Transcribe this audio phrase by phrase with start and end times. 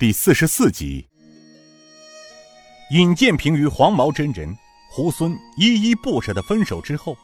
[0.00, 1.06] 第四十四集，
[2.90, 4.56] 尹建平与黄毛真人、
[4.90, 7.14] 猢狲依依不舍的分手之后，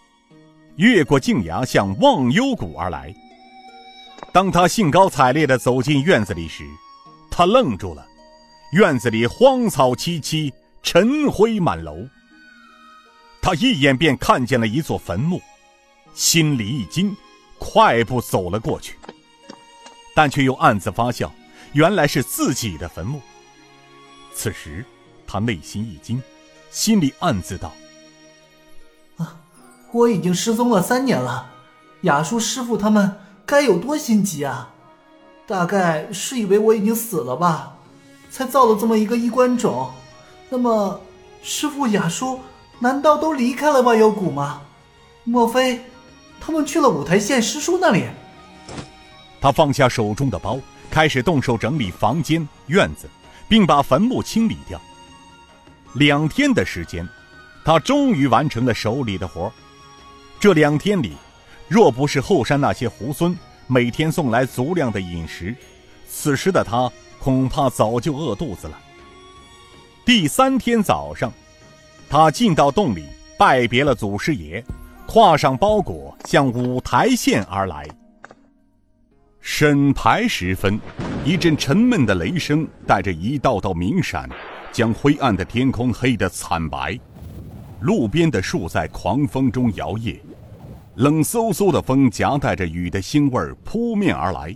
[0.77, 3.15] 越过静崖向忘忧谷而来。
[4.31, 6.67] 当他兴高采烈的走进院子里时，
[7.31, 8.07] 他愣住了。
[8.73, 10.53] 院子里荒草萋萋，
[10.83, 12.07] 尘灰满楼。
[13.41, 15.41] 他一眼便看见了一座坟墓，
[16.13, 17.17] 心里一惊，
[17.59, 18.99] 快步走了过去，
[20.15, 21.33] 但却又暗自发笑。
[21.77, 23.21] 原来是自己的坟墓。
[24.33, 24.83] 此时，
[25.27, 26.23] 他内心一惊，
[26.71, 27.71] 心里暗自道
[29.19, 29.37] ：“啊，
[29.93, 31.47] 我已经失踪了三年了，
[32.01, 34.73] 雅叔师傅他们该有多心急啊！
[35.47, 37.77] 大概是以为我已经死了吧，
[38.31, 39.93] 才造了这么一个衣冠冢。
[40.49, 40.99] 那么，
[41.43, 42.41] 师傅雅叔
[42.79, 44.63] 难道都离开了万妖谷吗？
[45.25, 45.85] 莫非
[46.41, 48.07] 他们去了五台县师叔那里？”
[49.43, 50.59] 他放下手中的包。
[50.97, 53.07] 开始动手整理房间、院子，
[53.51, 54.81] 并把坟墓清理掉。
[55.93, 57.07] 两天的时间，
[57.67, 59.53] 他终于完成了手里的活
[60.41, 61.13] 这两天里，
[61.69, 65.55] 若不是后山那些猢狲每天送来足量的饮食，
[66.09, 68.79] 此时的他恐怕早就饿肚子了。
[70.03, 71.31] 第三天早上，
[72.09, 73.05] 他进到洞里
[73.39, 74.65] 拜别了祖师爷，
[75.07, 77.87] 挎上包裹向五台县而来。
[79.49, 80.79] 审牌时分，
[81.25, 84.29] 一阵沉闷的雷声带着一道道明闪，
[84.73, 86.99] 将灰暗的天空黑得惨白。
[87.81, 90.19] 路边的树在狂风中摇曳，
[90.97, 94.55] 冷飕飕的风夹带着雨的腥味扑面而来。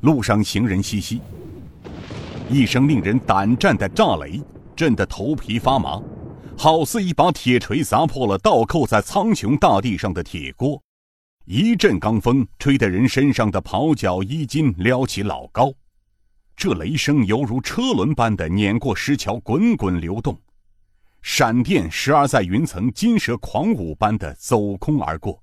[0.00, 1.20] 路上行人稀稀。
[2.50, 4.42] 一声令人胆战的炸雷
[4.74, 6.02] 震得头皮发麻，
[6.58, 10.82] 好似一把铁锤砸破了倒扣在苍穹大地上的铁锅。
[11.46, 15.72] 一阵罡风吹得人身上的袍角衣襟撩起老高，
[16.56, 20.34] 这雷声犹如车轮般的碾过石桥，滚滚流动；
[21.22, 25.40] 闪电时而在云层金蛇狂舞般的走空而过。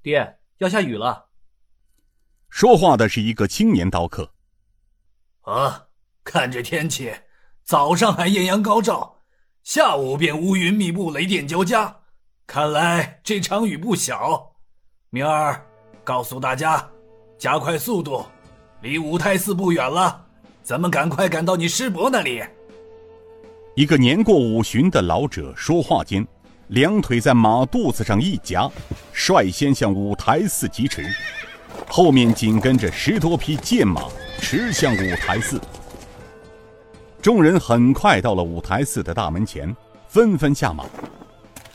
[0.00, 1.28] 爹，要下雨了。
[2.48, 4.32] 说话的是一个青年刀客。
[5.42, 5.88] 啊，
[6.24, 7.12] 看这天气，
[7.62, 9.18] 早上还艳阳高照，
[9.64, 12.00] 下午便乌云密布，雷电交加，
[12.46, 14.51] 看来这场雨不小。
[15.14, 15.62] 明儿，
[16.02, 16.82] 告诉大家，
[17.36, 18.24] 加快速度，
[18.80, 20.24] 离五台寺不远了，
[20.62, 22.42] 咱们赶快赶到你师伯那里。
[23.74, 26.26] 一个年过五旬的老者说话间，
[26.68, 28.66] 两腿在马肚子上一夹，
[29.12, 31.04] 率先向五台寺疾驰，
[31.86, 34.04] 后面紧跟着十多匹剑马
[34.40, 35.60] 驰向五台寺。
[37.20, 39.76] 众人很快到了五台寺的大门前，
[40.08, 40.86] 纷纷下马。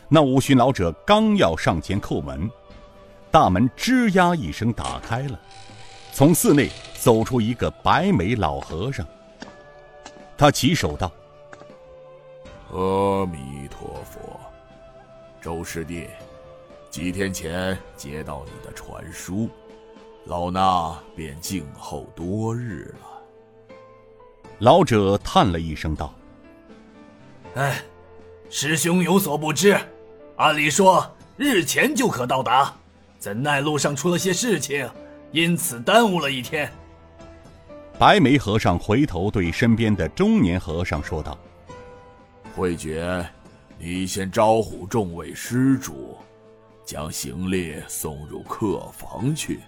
[0.08, 2.50] 那五旬老者刚要上前叩门。
[3.30, 5.38] 大门吱呀一声打开了，
[6.12, 9.06] 从寺内走出一个白眉老和尚。
[10.36, 11.12] 他起手道
[12.72, 14.40] ：“阿弥陀佛，
[15.42, 16.08] 周师弟，
[16.90, 19.50] 几天前接到你的传书，
[20.24, 23.74] 老衲便静候多日了。”
[24.60, 26.14] 老者叹了一声道
[27.56, 27.82] ：“哎，
[28.48, 29.78] 师兄有所不知，
[30.36, 32.74] 按理说日前就可到达。”
[33.18, 34.88] 怎奈路上出了些事情，
[35.32, 36.70] 因此耽误了一天。
[37.98, 41.36] 白眉和尚回头对身边的中年和尚说道
[42.54, 43.28] ：“慧觉，
[43.76, 46.16] 你先招呼众位施主，
[46.84, 49.58] 将行李送入客房去。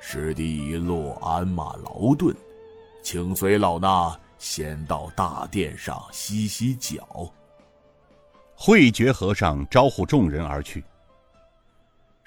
[0.00, 2.34] 师弟一路鞍马劳顿，
[3.02, 7.32] 请随老衲先到大殿上洗洗脚。”
[8.56, 10.82] 慧觉和尚招呼众人而去。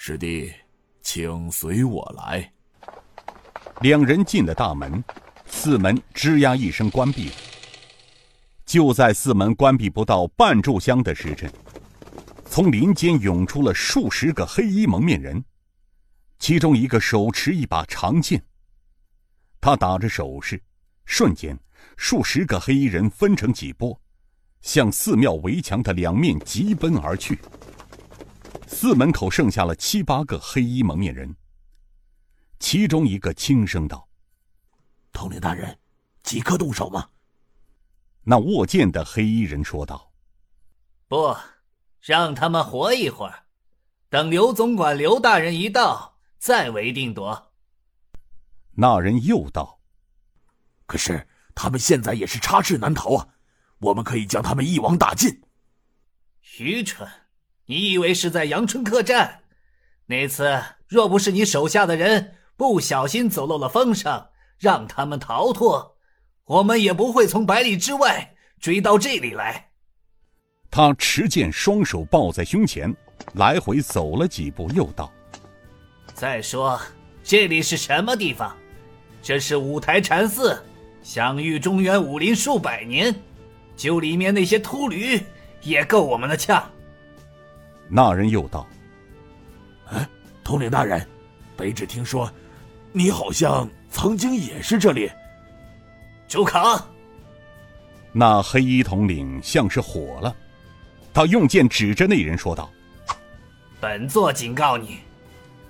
[0.03, 0.51] 师弟，
[1.03, 2.51] 请随我来。
[3.81, 5.03] 两人进了大门，
[5.45, 7.35] 寺门吱呀一声关闭了。
[8.66, 11.53] 就在寺门关闭不到半炷香的时辰，
[12.50, 15.45] 从林间涌出了数十个黑衣蒙面人，
[16.39, 18.44] 其中一个手持一把长剑。
[19.62, 20.59] 他打着手势，
[21.06, 21.56] 瞬间，
[21.95, 23.95] 数十个黑衣人分成几波，
[24.62, 27.38] 向寺庙围墙的两面急奔而去。
[28.81, 31.36] 寺门口剩下了七八个黑衣蒙面人。
[32.57, 34.10] 其中一个轻声道
[35.13, 35.78] ：“统领大人，
[36.24, 37.07] 即刻动手吗？”
[38.25, 40.12] 那握剑的黑衣人说道
[41.07, 41.38] ：“不，
[42.00, 43.44] 让他们活一会儿，
[44.10, 47.54] 等刘总管、刘大人一到，再为定夺。”
[48.74, 49.80] 那人又道
[50.88, 53.28] ：“可是他们现在也是插翅难逃啊，
[53.78, 55.44] 我们可以将他们一网打尽。”
[56.57, 57.07] 愚蠢。
[57.71, 59.39] 你以为是在阳春客栈？
[60.06, 64.25] 那次若不是你手下的人不小心走漏了风声，
[64.59, 65.95] 让他们逃脱，
[66.44, 69.69] 我们也不会从百里之外追到这里来。
[70.69, 72.94] 他持剑，双手抱在胸前，
[73.35, 75.09] 来回走了几步，又道
[76.13, 76.77] ：“再说，
[77.23, 78.53] 这里是什么地方？
[79.21, 80.62] 这是五台禅寺，
[81.01, 83.15] 享誉中原武林数百年，
[83.77, 85.18] 就里面那些秃驴
[85.62, 86.69] 也够我们的呛。”
[87.94, 88.66] 那人又道
[89.92, 90.08] ：“哎，
[90.46, 91.06] 统领大人，
[91.58, 92.32] 卑职听说，
[92.94, 95.12] 你好像曾经也是这里。”
[96.26, 96.82] 朱康，
[98.14, 100.34] 那黑衣统领像是火了，
[101.14, 102.72] 他用剑指着那人说道
[103.82, 105.00] ：“本座警告你，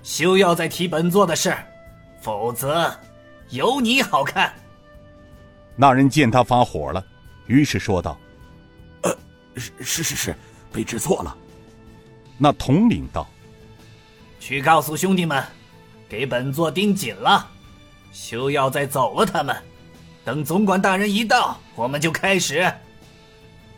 [0.04, 1.52] 休要再提本座的事，
[2.20, 2.88] 否则
[3.50, 4.54] 有你好看。”
[5.74, 7.04] 那人见他发火了，
[7.46, 8.16] 于是说道
[9.02, 9.16] ：“呃，
[9.56, 10.36] 是是是是，
[10.72, 11.36] 卑职错了。”
[12.42, 13.24] 那统领道
[14.40, 15.40] ：“去告诉兄弟们，
[16.08, 17.48] 给本座盯紧了，
[18.12, 19.56] 休要再走了他们。”
[20.26, 22.68] 等总管大人一到，我们就开始。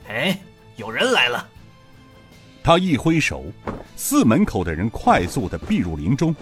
[0.08, 0.38] 哎，
[0.76, 1.46] 有人来了！
[2.62, 3.44] 他一挥手，
[3.96, 6.34] 寺门口的人快速的避入林中，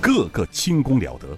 [0.00, 1.36] 个个轻功了得。